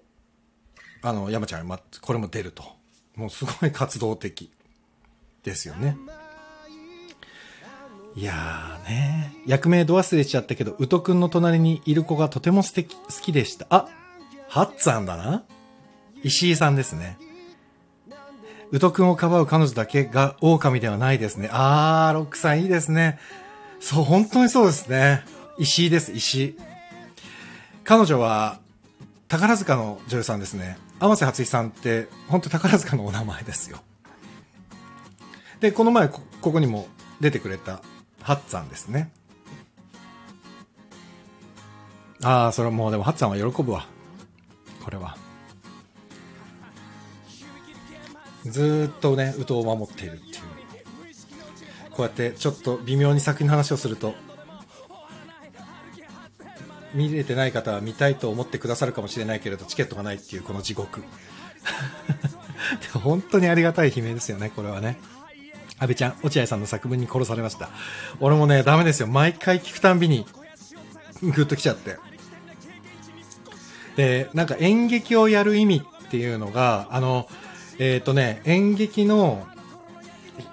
[1.07, 2.63] あの山ちゃんまこれも出ると
[3.15, 4.51] もうすごい活動的
[5.43, 5.97] ですよね
[8.15, 13.87] いやーね役名ど忘れちゃったけど宇都くんの隣にいる子がとても素敵好きでしたあ
[14.49, 15.43] ハッツァンだな
[16.23, 17.17] 石井さんですね
[18.71, 21.49] 宇都くんをかばう彼女だけが狼ではないですね。
[21.51, 23.17] あー、ロックさんいいですね。
[23.79, 25.23] そう、本当にそうですね。
[25.57, 26.57] 石井です、石井。
[27.85, 28.59] 彼女は、
[29.27, 30.77] 宝塚の女優さんですね。
[30.99, 33.79] 天瀬初さんって、本当宝塚のお名前ですよ。
[35.59, 36.87] で、この前こ、こにも
[37.19, 37.81] 出てくれた、
[38.21, 39.11] ハッツァンですね。
[42.23, 43.87] ああ、それはもうでもハッツァンは喜ぶわ。
[44.83, 45.17] これは。
[48.45, 50.31] ずっとね宇都を守っているっていう
[51.91, 54.13] こうやってちょっと微妙に作品の話をすると
[56.97, 61.03] 見れてない方は見たいと思ってくださるかもしれないけれどチケットがないっていうこの地獄。
[62.93, 64.99] 本当にありがたい悲鳴ですよねこれはね。
[65.79, 67.69] 阿部ちゃん落合さんの作文に殺されました。
[68.19, 69.07] 俺もねダメですよ。
[69.07, 70.25] 毎回聞くたんびに
[71.21, 71.97] グッときちゃって。
[73.95, 77.27] でなんか演劇をやる意味っていうのがあの
[77.79, 79.47] えっ、ー、とね、演劇の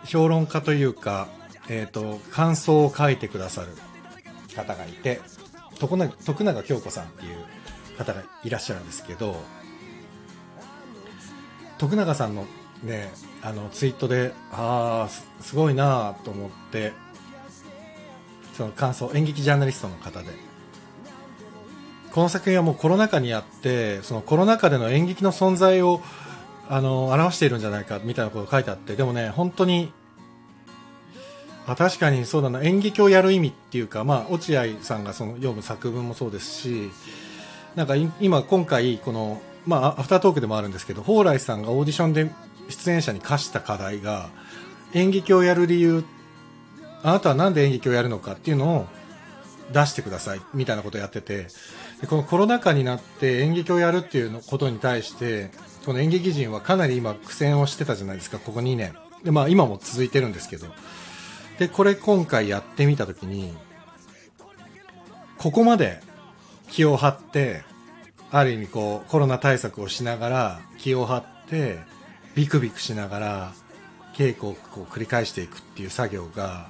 [0.05, 1.29] 評論家というか、
[1.69, 3.69] えっ、ー、と、感想を書いてくださる
[4.55, 5.21] 方がいて、
[5.79, 7.37] 徳永徳永京子さんっていう
[7.99, 9.37] 方がいらっしゃるんですけど、
[11.79, 12.47] 徳永さんの
[12.83, 16.93] ね、あの、ツイートで、ああ、すごいなと思って、
[18.55, 20.29] その感想、演劇ジャーナリストの方で、
[22.13, 26.01] この作品はもうコロナ禍にあって、そのコロナ禍での演劇の存在を
[26.69, 29.93] あの表しているんじゃないかみたいなこと書いてあってでもね本当に
[31.67, 32.63] あ確かにそうだな。
[32.63, 36.91] 演劇をやる意味っていうか、まあ、落合さんがその読む作文もそうですし
[37.75, 42.31] なんか今今回この、まあ、アフタートークでもあるんですけど蓬莱さんがオーディションで
[42.69, 44.29] 出演者に課した課題が
[44.93, 46.05] 演劇をやる理由
[47.03, 48.87] あなたは何で演劇をやるのかっていうのを
[49.73, 51.49] 出してくださいみたいなことをやってて
[52.01, 55.51] でこのコロナ禍になって演劇をやるっていうことに対して
[55.85, 58.95] この演劇人はかなり今苦戦をしてたじゃないですかここ2年。
[59.23, 60.67] でまあ今も続いてるんですけど。
[61.59, 63.55] でこれ今回やってみた時に
[65.39, 66.01] ここまで
[66.71, 67.63] 気を張って
[68.31, 71.79] ある意味こうコロナ対策をしながら気を張って
[72.35, 73.53] ビクビクしながら
[74.15, 76.69] 稽古をこう繰り返していくっていう作業が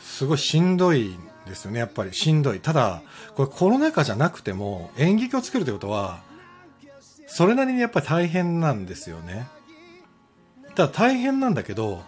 [0.00, 2.12] すごいしんどいですよねやっぱり。
[2.14, 2.60] しんどい。
[2.60, 3.02] ただ
[3.34, 6.22] これコロナ禍じゃなくても演劇を作るということは
[7.26, 9.46] それなりにやっぱり大変なんですよね。
[10.74, 12.02] ただ大変なんだけど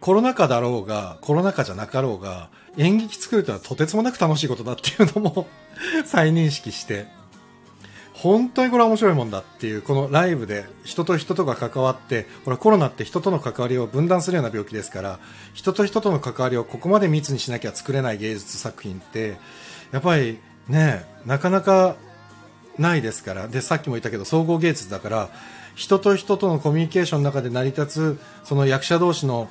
[0.00, 5.46] コロナ禍だろうがコロナ禍じゃなかろうが演劇作るというのはとてつもなく楽しいことだっていうのも
[6.04, 7.06] 再認識して
[8.12, 15.18] 本当にこれは面白いもんだっていうこのライブで人と人とが関わってほらコロナって人との関わりを分断するような病気ですから
[15.54, 19.36] 人と人との関わりをここまで密にしなきゃ作れない芸術作品って
[19.92, 20.38] やっぱり
[20.68, 21.96] ねなかなか
[22.78, 23.48] ないですから。
[23.48, 25.30] でさっきも言ったけど総合芸術だから
[25.76, 29.48] 人と人とのコミュニケーションの中で成り立つその役者同士の、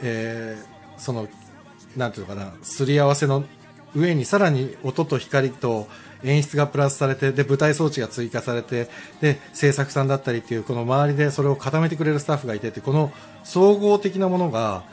[0.00, 1.28] えー、その
[1.96, 3.44] なんていうのかなすり合わせの
[3.94, 5.88] 上にさらに音と光と
[6.22, 8.88] 演出がプラスされてで舞台装置が追加されて
[9.20, 14.84] で制作さんだったりっていうこの周りでそれを固めてくれるスタッフがいててこの総合的なものが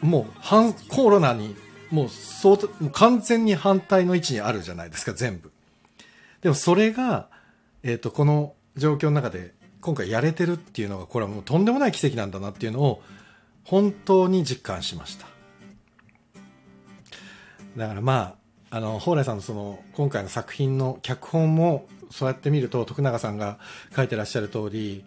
[0.00, 1.56] もう反コロナに
[1.90, 5.52] もう相当もう完全に反対の位置にあるじゃないですか全部。
[6.40, 7.28] でもそれが、
[7.82, 13.02] えーと、この状況の中で今回やれてるっていうのがこれはもうとんでもない奇跡なんだなっていうのを
[13.64, 15.26] 本当に実感しました。
[17.76, 18.36] だからま
[18.70, 23.58] ああの蓬莱さんのその今回の作品の脚本もそうやって見ると徳永さんが
[23.94, 25.04] 書いてらっしゃる通り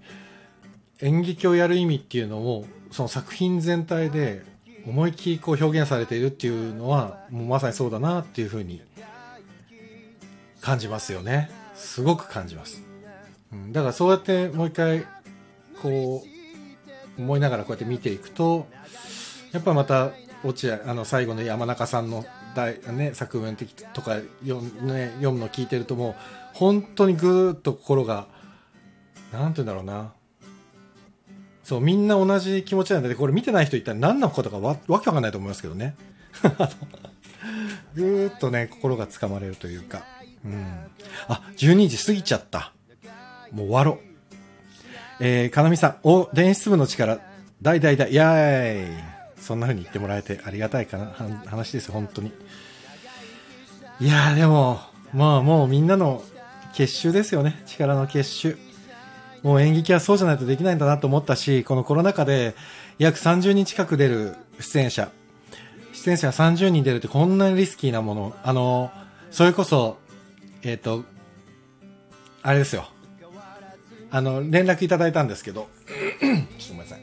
[1.02, 4.44] 演劇をやる意味っていうのをその作品全体で
[4.88, 8.82] 思いっきりこう表現されているっていうのはもうまさにそうだなっていうふうに
[10.62, 11.50] 感じますよね。
[11.74, 12.82] すごく感じます、
[13.56, 15.06] うん、だからそうやってもう一回
[15.82, 16.24] こ
[17.18, 18.68] う思いながらこうやって見ていくと
[19.52, 20.12] やっぱまた
[20.44, 26.16] 落合あの最後の山中さんの大、ね、作文的とか読,、ね、読むの聞いてるともう
[26.54, 28.28] 本当にぐーっと心が
[29.32, 30.14] なんて言うんだろうな。
[31.64, 35.96] そうみんな同じ気持ちなんでこれ見てない人一体何のことかわわけわかんないと思いますけどね。
[37.96, 40.06] ぐーっとね心がつかまれるというか。
[40.46, 40.64] うん。
[41.28, 42.75] あ12時過ぎちゃった。
[43.56, 44.00] もう終わろう。
[45.22, 47.20] えー、かなみさんお電子部の力。
[47.62, 48.14] 大大大。
[48.14, 49.04] やーい
[49.38, 51.06] そんな風に言ってもらえてありがたいかな。
[51.46, 52.32] 話です本当に。
[54.02, 54.82] いやーでも
[55.14, 56.22] まあもうみんなの
[56.74, 57.64] 結集ですよね。
[57.66, 58.58] 力の結集。
[59.42, 62.56] もう演劇はそうじゃないとできないんだなと思ったしこのコロナ禍で
[62.98, 65.10] 約30人近く出る出演者。
[65.94, 68.36] 出演者が30人出るってこんなにリスキーなもの。
[68.44, 68.92] あの
[69.32, 69.98] それこそ
[70.62, 71.06] えっ、ー、と
[72.42, 72.90] あれですよ。
[74.16, 75.68] あの連絡いただいたんですけど。
[76.22, 76.78] ちょっとごめん。
[76.80, 77.02] なさい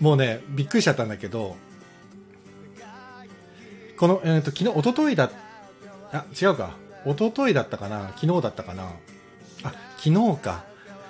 [0.00, 1.56] もうねびっくりしちゃったんだけど
[3.96, 5.30] この、えーと、昨日一昨日だ
[6.12, 6.76] あ違うか。
[7.06, 8.12] 一昨日だったかな。
[8.16, 8.90] 昨日だったかな。
[9.62, 10.64] あ昨日か。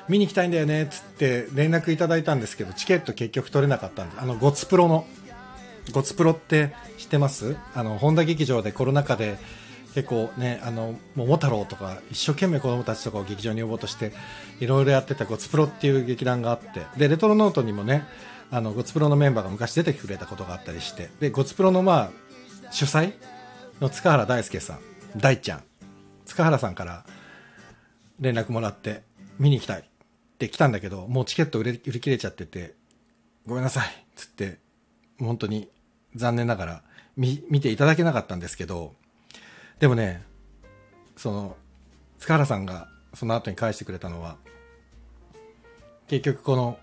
[0.08, 0.82] 見に行きたいんだよね。
[0.82, 4.20] っつって連絡いただいたんですけどチケット結局取れなかったんです。
[4.20, 5.06] あのゴツプロの。
[5.92, 7.56] ゴツプロって知ってます？
[7.74, 9.38] あの本田劇場でコロナ禍で
[9.96, 14.12] 結構ねあの桃太郎とか一生懸命子供たちとかを劇場に呼ぼうとして
[14.60, 18.04] いろいろやってたゴツプロっていう劇団があってでレトロノートにもね
[18.50, 22.10] あのゴツプロのメンバーが昔出てくれたことがあったりしてでゴツプロのまあ
[22.70, 23.14] 主催
[23.80, 24.80] の塚原大輔さん
[25.16, 25.62] 大ちゃん
[26.26, 27.06] 塚原さんから
[28.20, 29.02] 連絡もらって
[29.38, 29.84] 見に行きたいっ
[30.36, 32.74] て来たんだけどもうチケット売れ売り切れちゃってて
[33.46, 34.58] ごめんなさいつって
[35.18, 35.70] 本当に
[36.14, 36.82] 残念ながら
[37.16, 38.94] 見見ていただけなかったんですけど
[39.78, 40.22] でもね
[41.16, 41.56] その
[42.18, 44.36] 塚原さんがその後に返してくれたのは
[46.08, 46.78] 結局この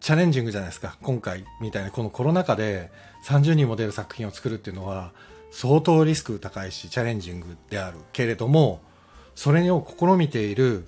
[0.00, 2.90] チャレンジングじゃないですか今回みたいなこのコロナ禍で
[3.24, 5.12] 30人も出る作品を作るっていうのは
[5.52, 7.98] 相当リスク高いしチャレンジングである。
[8.12, 8.80] けれども
[9.34, 10.86] それを試みている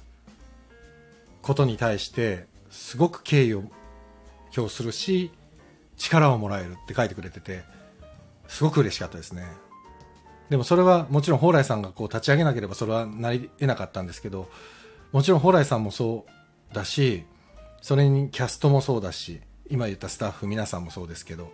[1.43, 3.63] ことに対してすごく敬意を
[4.57, 5.31] 表するし
[5.97, 7.63] 力をもらえるって書いてくれてて
[8.49, 9.47] すごく嬉しかったですね。
[10.51, 14.49] でもそれはもちろん蓬莱さんがこう立ち上げなければそれはなり得なかったんですけど
[15.13, 16.27] もちろん蓬莱さんもそ
[16.71, 17.25] うだし
[17.81, 21.53] それにキャストもそうだし今言ったスタッフ皆さんもそうですけど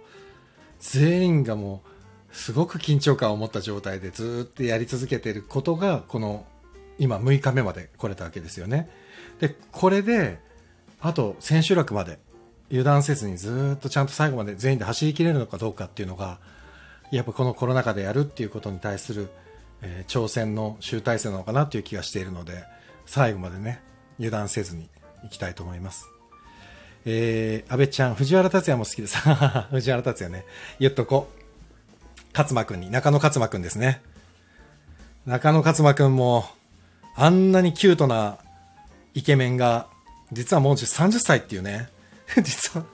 [0.81, 1.83] 全員がも
[2.33, 6.47] うすごく緊張感を持った状態でずっとやり続けていることがこの
[6.99, 8.91] 今6日目まで来れたわけですよね。
[9.41, 10.39] でこれで
[11.01, 12.19] あと千秋楽まで
[12.69, 16.39] 油断せずにずっとちゃんと最後まで全員で走りきれるのかどうかっていうのが
[17.17, 19.29] やっぱこのコロナ禍でやるっていうことに対する、
[19.83, 22.65] えー、挑戦の集大成なのかなという気がしているので
[23.07, 23.83] 最後までね
[24.19, 24.89] 油断せずに
[25.25, 26.09] いきたいと思います
[27.07, 29.17] えー、安倍ちゃん、藤原竜也も好きです。
[29.71, 30.45] 藤原竜也ね。
[30.79, 31.41] 言っとこう。
[32.37, 34.03] 勝間くんに、中野勝間くんですね。
[35.27, 36.45] 中野勝間くんも、
[37.17, 38.39] あんなにキュートな
[39.15, 39.89] イケメンが、
[40.31, 41.89] 実はもう30歳っていうね。
[42.43, 42.85] 実は、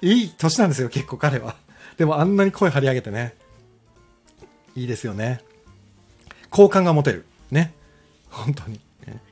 [0.00, 1.56] いい年なんですよ、結構彼は。
[1.98, 3.34] でもあんなに声張り上げてね。
[4.74, 5.40] いいですよね。
[6.50, 7.24] 好感が持てる。
[7.50, 7.74] ね。
[8.30, 8.80] 本当に。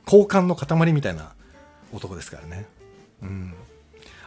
[0.05, 1.31] 好感の塊みたいな
[1.93, 2.65] 男ですからね。
[3.21, 3.53] うん。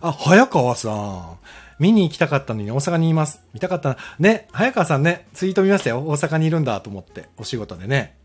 [0.00, 1.38] あ、早川さん。
[1.78, 3.42] 見に行きたかったのに大阪にいます。
[3.52, 3.96] 見たかったな。
[4.18, 6.00] ね、早川さんね、ツイート見ましたよ。
[6.00, 8.16] 大阪にいるんだと思って、お仕事でね。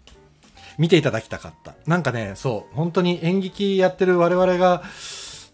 [0.77, 1.75] 見ていただきたかった。
[1.87, 4.83] なんかね、そう、本当に演劇やってる我々が、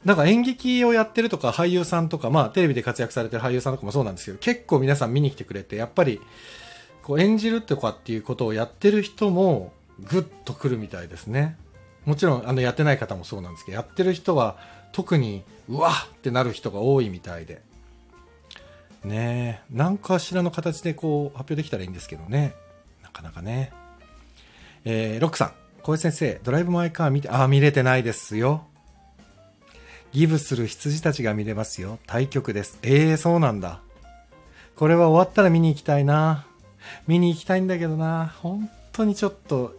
[0.03, 6.22] なんか演劇をやってるとか俳優さんとか、まあテレビで活躍されてる俳優さんとかもそうなんですけど、結構皆さん見に来てくれて、やっぱり、
[7.06, 11.56] こう演じるとかっていうことをやってる人も、ぐっと来るみたいですね。
[12.03, 14.58] もちろん、あの、やってない方もそうなんですけど、やってる人は、
[14.91, 17.62] 特にうわっってなる人が多いみたいで。
[19.03, 22.56] ねえ何かしらの形でこう発表できたらいいんですけどね。
[23.03, 23.72] なかなかね。
[24.84, 25.51] えー、ロックさん
[25.84, 28.66] 小江先生ドライブ・マイ・カー見てあ見れてないですよ。
[30.12, 31.99] ギブする羊たちが見れますよ。
[32.08, 32.80] 対局です。
[32.82, 33.82] ええー、そうなんだ。
[34.76, 36.47] これは終わったら見に行きたいな。
[37.07, 39.75] 見に行きたいんだけどな本当にちょっと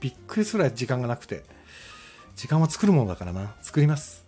[0.00, 1.44] びっくりするぐらい時間がなくて
[2.36, 4.26] 時間は作るものだからな作ります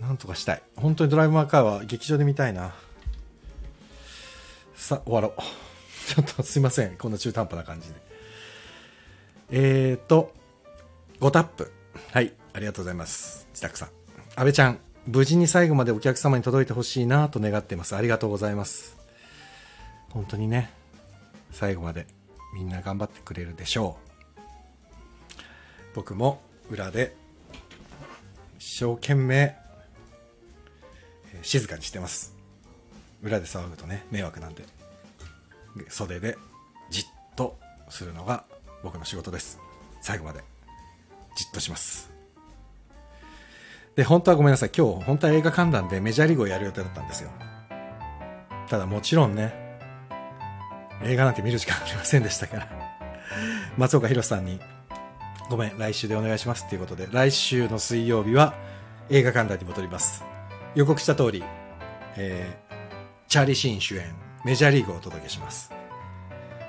[0.00, 0.62] なんとかしたい。
[0.76, 2.74] 本当にドライブ・マーカーは劇場で見たいな。
[4.74, 5.40] さあ、終わろう。
[6.08, 6.96] ちょっとすいません。
[6.96, 7.94] こんな中途半端な感じで。
[9.50, 10.32] えーと、
[11.20, 11.70] 5タップ。
[12.12, 12.32] はい。
[12.54, 13.46] ありがとうございます。
[13.50, 13.88] 自宅さん。
[14.36, 17.94] 安倍ちゃん、無事に最後までお客様に届いてほしいなと願っています。
[17.94, 18.96] ありがとうございます。
[20.10, 20.70] 本当にね、
[21.52, 22.06] 最後まで
[22.54, 24.10] みんな頑張ってくれるでしょう。
[25.94, 26.40] 僕も
[26.70, 27.16] 裏で
[28.58, 29.56] 一生懸命
[31.42, 32.36] 静かにしてます。
[33.22, 34.64] 裏で騒ぐとね、迷惑なんで。
[35.88, 36.36] 袖で
[36.90, 37.04] じっ
[37.36, 38.44] とするのが
[38.82, 39.58] 僕の仕事です。
[40.00, 40.42] 最後まで
[41.36, 42.10] じっとします。
[43.96, 44.70] で、本当はごめんなさい。
[44.76, 47.30] 今日、本当は映画観覧でメジャーリーグをやる予定だったんですよ。
[48.68, 49.69] ただもちろんね、
[51.02, 52.68] 映画なんて見る時間ありませんでしたから。
[53.76, 54.60] 松岡弘さんに、
[55.48, 58.54] ごめん、来週でお願いしますっていうことで、来週の水曜日は
[59.08, 60.24] 映画観覧に戻ります。
[60.74, 61.42] 予告した通り、
[62.16, 62.74] えー、
[63.28, 65.72] チャーリー・シーン主演、メジャーリーグをお届けします。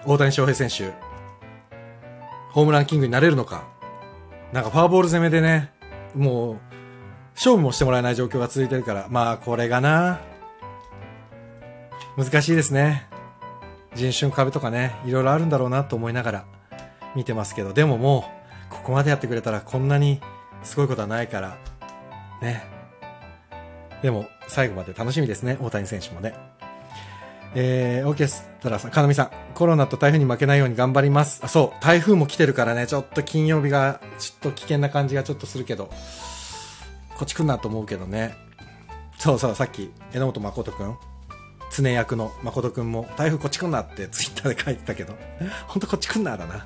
[0.06, 0.94] 大谷翔平選手、
[2.52, 3.68] ホームランキングになれるのか、
[4.54, 5.72] なんかフォアボール攻めでね、
[6.16, 6.60] もう、
[7.36, 10.20] 勝負もしてもらえない状況が続いてるから、まあ、これがな、
[12.18, 13.11] 難しいですね。
[13.96, 16.46] 人種の壁とかね、いろいろあるんだろうなと思いながら
[17.16, 18.26] 見てますけど、でもも
[18.70, 20.22] う、ここまでやってくれたらこんなに
[20.64, 21.58] すごいことはないから、
[22.42, 22.64] ね。
[24.02, 26.34] でも、最後まで楽しみですね、大谷選手もね。
[27.54, 31.42] えー、オーケストラさん、かなみさん、コロナと台風に負けないように頑張ります。
[31.44, 35.90] あ、そう、台風も来てるからね、ちょっと金曜日が、ちょっと危険な感じがちょっとするけど、
[37.16, 38.36] こっち来んなと思うけどね。
[39.20, 40.98] そうそう、さっき、榎本誠くん、
[41.72, 45.14] 常役の誠くんも、台風こっち来んなってツイッターで書いてたけど、
[45.68, 46.66] ほんとこっち来んなだな。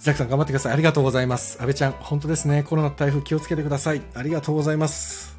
[0.00, 0.72] ザクさん頑張ってください。
[0.72, 1.58] ありがとうございます。
[1.60, 2.62] 安倍ちゃん、本当ですね。
[2.62, 4.02] コロナと台風気をつけてください。
[4.14, 5.36] ありがとうございます。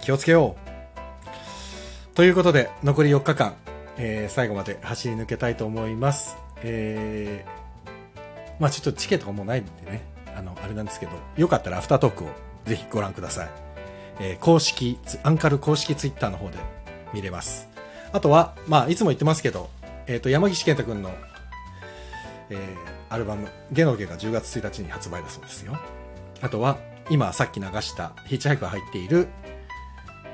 [0.00, 0.56] 気をつけよ
[2.12, 2.14] う。
[2.14, 3.54] ということで、残り4日間、
[3.96, 6.36] えー最後まで走り抜けたいと思います。
[6.62, 7.56] えー
[8.60, 10.02] まあちょっとチケットがもうないんでね、
[10.36, 12.28] あの、あれなんですけど、よかったらアフタートークを
[12.64, 13.50] ぜひご覧ください。
[14.20, 16.58] えー公式、アンカル公式ツイッターの方で
[17.12, 17.68] 見れます。
[18.12, 19.70] あとは、まあいつも言ってますけど、
[20.06, 21.10] えっ、と、山岸健太くんの、
[22.50, 25.78] えーアルバム、ゲノゲが10月1日に発売だそうですよ。
[26.40, 26.78] あとは、
[27.08, 29.28] 今さっき流したヒッチハイクが入っている、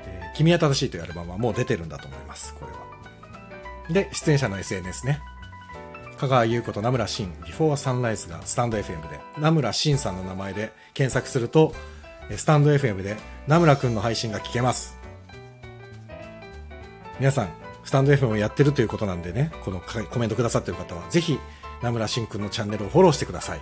[0.05, 2.79] えー君は正しいというアルバムはもう出てるんだと思います、これは。
[3.91, 5.19] で、出演者の SNS ね。
[6.17, 11.73] 香川優子と名村真、ビフォーサンライズがスタンド FM で、名村真さんの名前で検索すると、
[12.35, 15.02] スタンド FM で名村くんの配信が聞けます。
[17.19, 17.49] 皆さん、
[17.83, 21.39] スタンド FM をやってるということなんでね、このコメントくださってる方は、ぜひ、
[21.81, 23.61] 名村真くんのチャンネルをフォローしてください。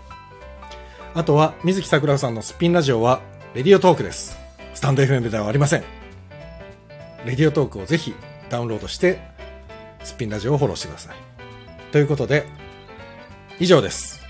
[1.13, 3.21] あとは、水木桜さんのすっぴんラジオは、
[3.53, 4.37] レディオトークです。
[4.73, 5.83] スタンド FM ではありません。
[7.25, 8.15] レディオトークをぜひ
[8.49, 9.19] ダウンロードして、
[10.03, 11.15] すっぴんラジオをフォローしてください。
[11.91, 12.45] ということで、
[13.59, 14.21] 以上です。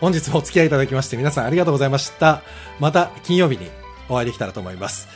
[0.00, 2.42] 本日もお付き合いいただきまして皆さんありがとうございました。
[2.78, 3.68] また金曜日に
[4.08, 5.08] お会いできたらと思います。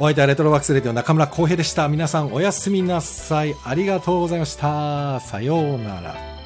[0.00, 1.88] お相手はレトロワックスレディオ中村浩平でした。
[1.88, 3.56] 皆さんおやすみなさい。
[3.64, 5.18] ありがとうございました。
[5.18, 6.37] さようなら。